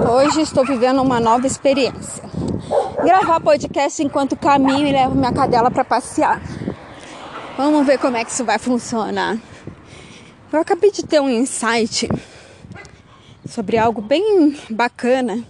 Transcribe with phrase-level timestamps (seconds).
[0.00, 2.24] Hoje estou vivendo uma nova experiência.
[3.04, 6.40] Gravar podcast enquanto caminho e levo minha cadela para passear.
[7.58, 9.36] Vamos ver como é que isso vai funcionar.
[10.50, 12.08] Eu acabei de ter um insight
[13.46, 15.44] sobre algo bem bacana.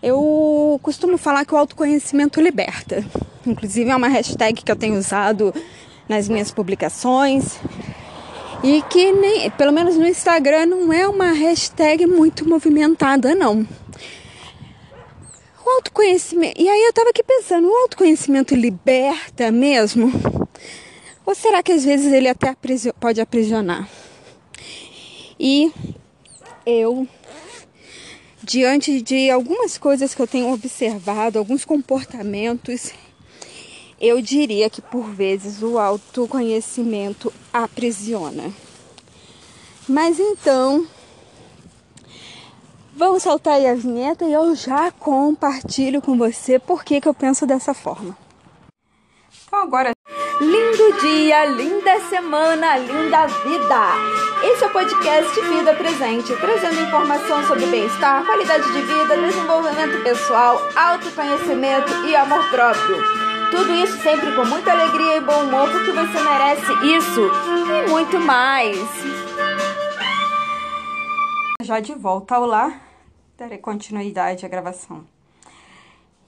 [0.00, 3.04] Eu costumo falar que o autoconhecimento liberta.
[3.44, 5.52] Inclusive é uma hashtag que eu tenho usado
[6.08, 7.58] nas minhas publicações
[8.62, 13.66] e que nem, pelo menos no Instagram não é uma hashtag muito movimentada não.
[15.64, 16.60] O autoconhecimento.
[16.60, 20.12] E aí eu tava aqui pensando, o autoconhecimento liberta mesmo?
[21.24, 22.54] Ou será que às vezes ele até
[22.98, 23.88] pode aprisionar?
[25.38, 25.72] E
[26.66, 27.06] eu
[28.42, 32.92] diante de algumas coisas que eu tenho observado, alguns comportamentos
[34.00, 38.50] eu diria que por vezes o autoconhecimento aprisiona.
[39.86, 40.86] Mas então,
[42.96, 47.12] vamos soltar aí a vinheta e eu já compartilho com você por que, que eu
[47.12, 48.16] penso dessa forma.
[49.46, 49.90] Então agora,
[50.40, 54.20] lindo dia, linda semana, linda vida!
[54.42, 60.58] Esse é o podcast Vida Presente, trazendo informação sobre bem-estar, qualidade de vida, desenvolvimento pessoal,
[60.74, 63.29] autoconhecimento e amor próprio.
[63.50, 67.20] Tudo isso sempre com muita alegria e bom humor, porque você merece isso
[67.86, 68.78] e muito mais.
[71.62, 72.80] Já de volta ao lar,
[73.36, 75.04] darei continuidade à gravação.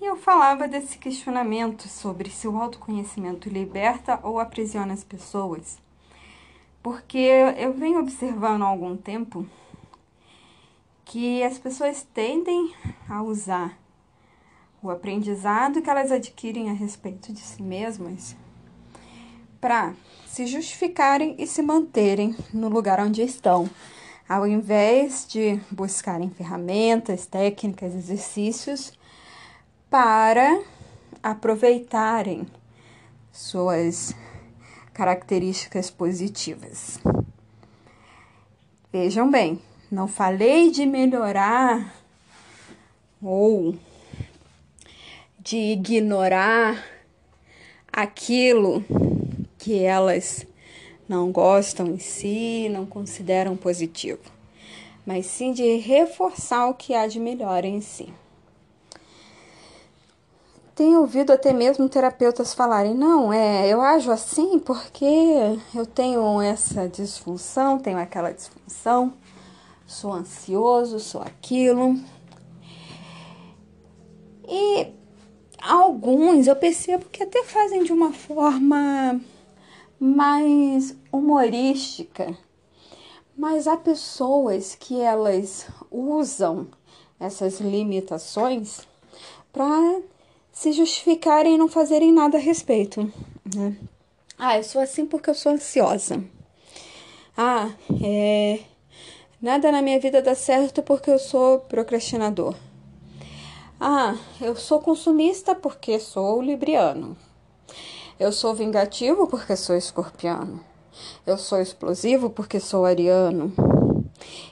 [0.00, 5.78] E eu falava desse questionamento sobre se o autoconhecimento liberta ou aprisiona as pessoas.
[6.80, 7.18] Porque
[7.58, 9.44] eu venho observando há algum tempo
[11.04, 12.72] que as pessoas tendem
[13.08, 13.76] a usar
[14.82, 18.36] o aprendizado que elas adquirem a respeito de si mesmas
[19.60, 19.94] para
[20.26, 23.68] se justificarem e se manterem no lugar onde estão,
[24.28, 28.92] ao invés de buscarem ferramentas, técnicas, exercícios
[29.90, 30.62] para
[31.22, 32.46] aproveitarem
[33.32, 34.14] suas
[34.92, 37.00] características positivas.
[38.92, 39.60] Vejam bem,
[39.90, 41.94] não falei de melhorar
[43.20, 43.76] ou
[45.48, 46.84] de ignorar
[47.90, 48.84] aquilo
[49.56, 50.46] que elas
[51.08, 54.20] não gostam em si, não consideram positivo,
[55.06, 58.12] mas sim de reforçar o que há de melhor em si.
[60.74, 65.06] Tenho ouvido até mesmo terapeutas falarem: não, é, eu ajo assim porque
[65.74, 69.14] eu tenho essa disfunção, tenho aquela disfunção,
[69.86, 71.98] sou ansioso, sou aquilo.
[74.46, 74.97] E
[75.60, 79.20] Alguns eu percebo que até fazem de uma forma
[79.98, 82.36] mais humorística,
[83.36, 86.68] mas há pessoas que elas usam
[87.18, 88.86] essas limitações
[89.52, 90.00] para
[90.52, 93.12] se justificarem e não fazerem nada a respeito.
[93.54, 93.76] Né?
[94.38, 96.22] Ah, eu sou assim porque eu sou ansiosa.
[97.36, 97.70] Ah,
[98.02, 98.60] é.
[99.40, 102.56] Nada na minha vida dá certo porque eu sou procrastinador.
[103.80, 107.16] Ah, eu sou consumista porque sou libriano.
[108.18, 110.60] Eu sou vingativo porque sou escorpiano.
[111.24, 113.52] Eu sou explosivo porque sou ariano.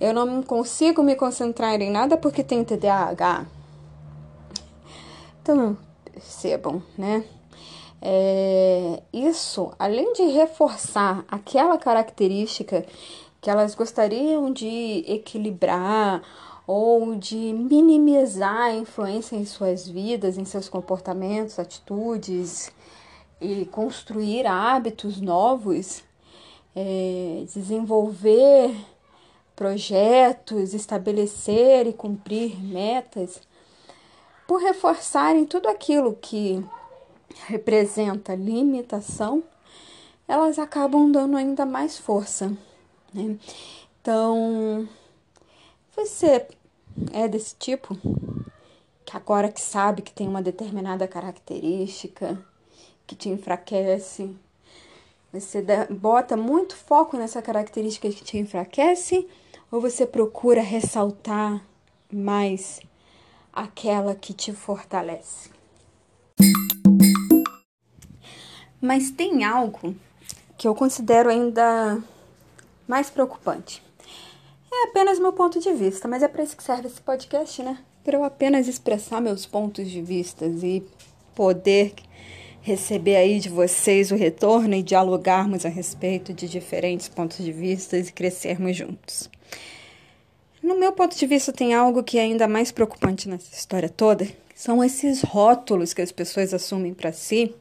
[0.00, 3.46] Eu não consigo me concentrar em nada porque tenho TDAH.
[5.42, 7.22] Então, percebam, né?
[8.00, 12.86] É, isso, além de reforçar aquela característica
[13.38, 16.22] que elas gostariam de equilibrar
[16.72, 22.70] ou de minimizar a influência em suas vidas, em seus comportamentos, atitudes
[23.40, 26.04] e construir hábitos novos,
[26.76, 28.72] é, desenvolver
[29.56, 33.42] projetos, estabelecer e cumprir metas,
[34.46, 36.64] por reforçarem tudo aquilo que
[37.48, 39.42] representa limitação,
[40.28, 42.56] elas acabam dando ainda mais força.
[43.12, 43.36] Né?
[44.00, 44.88] Então,
[45.96, 46.46] você
[47.12, 47.96] é desse tipo
[49.04, 52.38] que agora que sabe que tem uma determinada característica
[53.06, 54.36] que te enfraquece,
[55.32, 59.28] você bota muito foco nessa característica que te enfraquece
[59.70, 61.64] ou você procura ressaltar
[62.12, 62.80] mais
[63.52, 65.50] aquela que te fortalece?
[68.80, 69.94] Mas tem algo
[70.56, 72.02] que eu considero ainda
[72.86, 73.82] mais preocupante.
[74.82, 77.76] É apenas meu ponto de vista, mas é para isso que serve esse podcast, né?
[78.02, 80.82] Para eu apenas expressar meus pontos de vista e
[81.34, 81.92] poder
[82.62, 87.98] receber aí de vocês o retorno e dialogarmos a respeito de diferentes pontos de vista
[87.98, 89.28] e crescermos juntos.
[90.62, 94.26] No meu ponto de vista, tem algo que é ainda mais preocupante nessa história toda,
[94.54, 97.54] são esses rótulos que as pessoas assumem para si,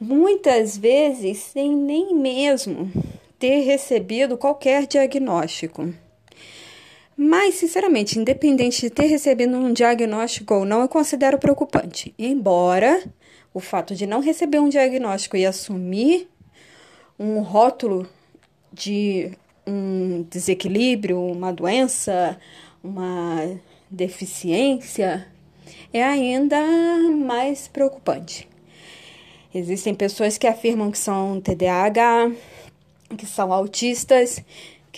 [0.00, 2.90] muitas vezes sem nem mesmo
[3.38, 5.94] ter recebido qualquer diagnóstico.
[7.20, 12.14] Mas, sinceramente, independente de ter recebido um diagnóstico ou não, eu considero preocupante.
[12.16, 13.02] Embora
[13.52, 16.28] o fato de não receber um diagnóstico e assumir
[17.18, 18.08] um rótulo
[18.72, 19.32] de
[19.66, 22.38] um desequilíbrio, uma doença,
[22.84, 23.50] uma
[23.90, 25.26] deficiência,
[25.92, 26.62] é ainda
[27.10, 28.48] mais preocupante.
[29.52, 32.30] Existem pessoas que afirmam que são TDAH,
[33.16, 34.40] que são autistas,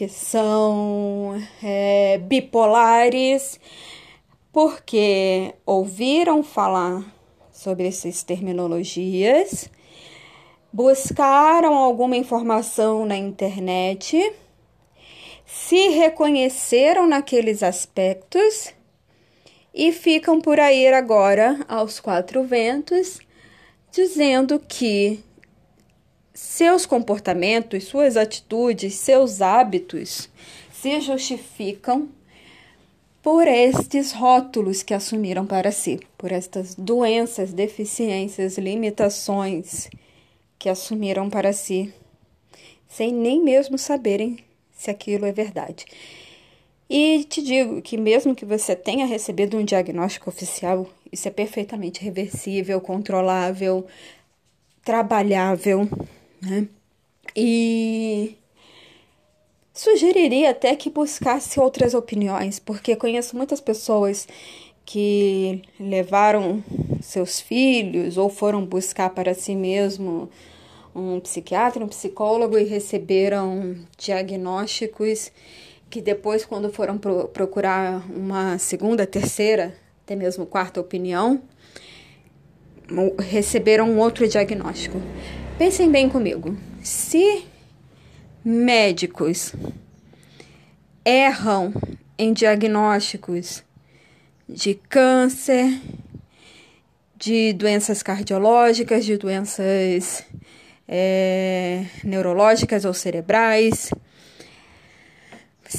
[0.01, 3.61] que são é, bipolares,
[4.51, 7.05] porque ouviram falar
[7.53, 9.71] sobre essas terminologias,
[10.73, 14.33] buscaram alguma informação na internet,
[15.45, 18.73] se reconheceram naqueles aspectos?
[19.75, 23.21] E ficam por aí agora aos quatro ventos,
[23.93, 25.23] dizendo que
[26.41, 30.31] seus comportamentos, suas atitudes, seus hábitos
[30.73, 32.09] se justificam
[33.23, 39.91] por estes rótulos que assumiram para si, por estas doenças, deficiências, limitações
[40.59, 41.93] que assumiram para si,
[42.89, 44.39] sem nem mesmo saberem
[44.73, 45.85] se aquilo é verdade.
[46.89, 52.03] E te digo que, mesmo que você tenha recebido um diagnóstico oficial, isso é perfeitamente
[52.03, 53.87] reversível, controlável,
[54.83, 55.87] trabalhável,
[56.41, 56.69] né?
[57.37, 58.37] E
[59.73, 64.27] sugeriria até que buscasse outras opiniões, porque conheço muitas pessoas
[64.85, 66.63] que levaram
[67.01, 70.29] seus filhos ou foram buscar para si mesmo
[70.95, 75.31] um psiquiatra, um psicólogo e receberam diagnósticos
[75.89, 81.43] que depois, quando foram pro procurar uma segunda, terceira, até mesmo quarta opinião,
[83.19, 85.01] receberam um outro diagnóstico.
[85.61, 86.57] Pensem bem comigo.
[86.83, 87.45] Se
[88.43, 89.55] médicos
[91.05, 91.75] erram
[92.17, 93.63] em diagnósticos
[94.49, 95.79] de câncer,
[97.15, 100.25] de doenças cardiológicas, de doenças
[100.89, 103.91] é, neurológicas ou cerebrais,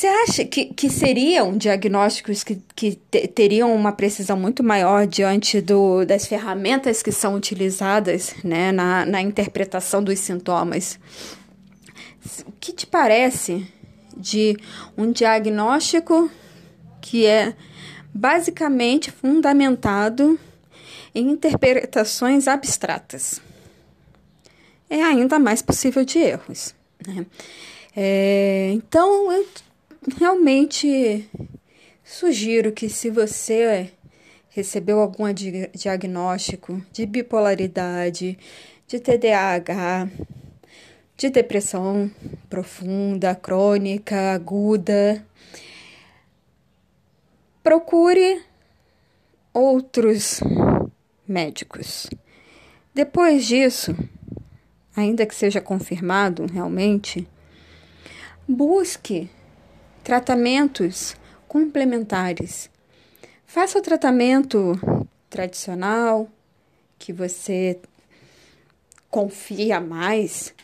[0.01, 5.61] você acha que, que seriam diagnósticos que, que te, teriam uma precisão muito maior diante
[5.61, 10.99] do, das ferramentas que são utilizadas né, na, na interpretação dos sintomas?
[12.47, 13.71] O que te parece
[14.17, 14.57] de
[14.97, 16.31] um diagnóstico
[16.99, 17.53] que é
[18.11, 20.39] basicamente fundamentado
[21.13, 23.39] em interpretações abstratas?
[24.89, 26.73] É ainda mais possível de erros.
[27.05, 27.23] Né?
[27.95, 29.45] É, então, eu
[30.17, 31.29] realmente
[32.03, 33.91] sugiro que se você
[34.49, 35.25] recebeu algum
[35.73, 38.37] diagnóstico de bipolaridade,
[38.87, 40.09] de TDAH,
[41.15, 42.11] de depressão
[42.49, 45.25] profunda, crônica, aguda,
[47.63, 48.41] procure
[49.53, 50.41] outros
[51.27, 52.09] médicos.
[52.93, 53.95] Depois disso,
[54.95, 57.27] ainda que seja confirmado realmente,
[58.47, 59.29] busque
[60.03, 61.15] Tratamentos
[61.47, 62.69] complementares.
[63.45, 64.79] Faça o tratamento
[65.29, 66.27] tradicional
[66.97, 67.79] que você
[69.09, 70.55] confia mais.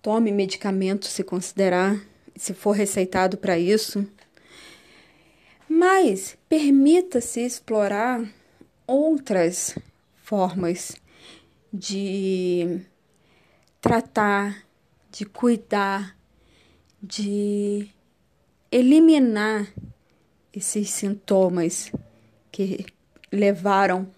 [0.00, 2.00] Tome medicamento se considerar,
[2.34, 4.06] se for receitado para isso.
[5.68, 8.24] Mas permita-se explorar
[8.86, 9.76] outras
[10.22, 10.96] formas
[11.72, 12.80] de
[13.80, 14.64] tratar,
[15.10, 16.16] de cuidar
[17.04, 17.86] de
[18.72, 19.68] eliminar
[20.52, 21.92] esses sintomas
[22.50, 22.86] que
[23.30, 24.08] levaram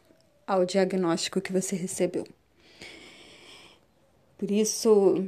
[0.47, 2.25] ao diagnóstico que você recebeu.
[4.39, 5.27] Por isso,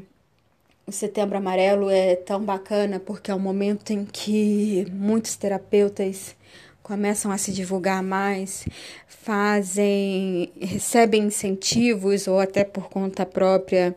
[0.86, 6.36] o Setembro Amarelo é tão bacana porque é o momento em que muitos terapeutas
[6.82, 8.66] começam a se divulgar mais,
[9.06, 13.96] fazem, recebem incentivos ou até por conta própria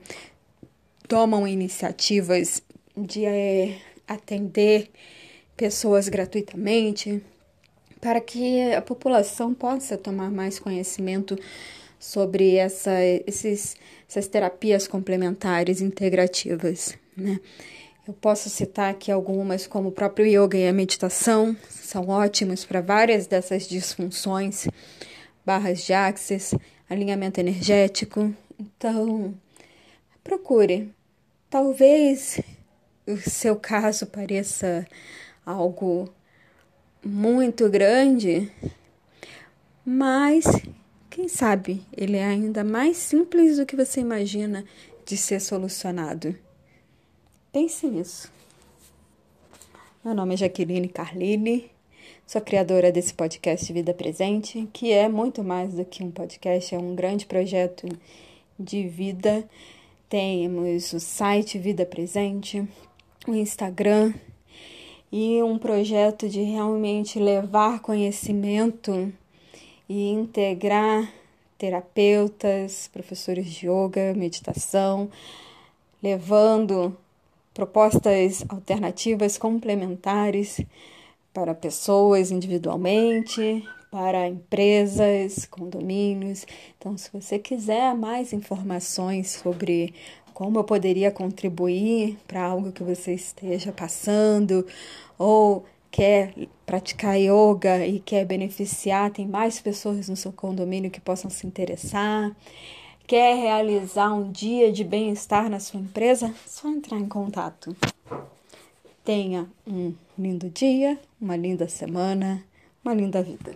[1.08, 2.64] tomam iniciativas
[2.96, 4.90] de é, atender
[5.56, 7.22] pessoas gratuitamente,
[8.00, 11.38] para que a população possa tomar mais conhecimento
[12.00, 13.78] sobre essa, esses,
[14.10, 16.98] essas terapias complementares integrativas.
[17.16, 17.40] Né?
[18.08, 22.82] Eu posso citar aqui algumas, como o próprio yoga e a meditação, são ótimos para
[22.82, 24.68] várias dessas disfunções,
[25.46, 26.56] barras de axis,
[26.90, 28.34] alinhamento energético.
[28.60, 29.36] Então,
[30.24, 30.90] procure.
[31.48, 32.40] Talvez
[33.08, 34.86] o seu caso pareça
[35.46, 36.10] algo
[37.04, 38.52] muito grande,
[39.86, 40.46] mas
[41.10, 44.64] quem sabe ele é ainda mais simples do que você imagina
[45.06, 46.36] de ser solucionado.
[47.52, 48.32] Pense nisso.
[50.06, 51.70] Meu nome é Jaqueline Carlini,
[52.26, 56.78] sou criadora desse podcast Vida Presente, que é muito mais do que um podcast, é
[56.78, 57.88] um grande projeto
[58.58, 59.48] de vida.
[60.08, 62.68] Temos o site Vida Presente,
[63.28, 64.14] o Instagram
[65.12, 69.14] e um projeto de realmente levar conhecimento
[69.88, 71.12] e integrar
[71.58, 75.10] terapeutas, professores de yoga, meditação,
[76.02, 76.98] levando
[77.54, 80.60] propostas alternativas complementares
[81.34, 86.48] para pessoas individualmente, para empresas, condomínios.
[86.78, 89.94] Então, se você quiser mais informações sobre
[90.42, 94.66] como eu poderia contribuir para algo que você esteja passando
[95.16, 96.34] ou quer
[96.66, 102.36] praticar yoga e quer beneficiar, tem mais pessoas no seu condomínio que possam se interessar,
[103.06, 107.78] quer realizar um dia de bem-estar na sua empresa, só entrar em contato.
[109.06, 112.44] Tenha um lindo dia, uma linda semana,
[112.84, 113.56] uma linda vida.